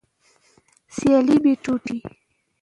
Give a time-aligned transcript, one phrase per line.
[0.95, 1.97] سیالي بیې ټیټوي.